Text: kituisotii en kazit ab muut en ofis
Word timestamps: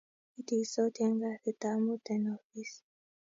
kituisotii 0.33 1.05
en 1.09 1.19
kazit 1.21 1.61
ab 1.69 1.77
muut 1.85 2.05
en 2.13 2.23
ofis 2.35 2.71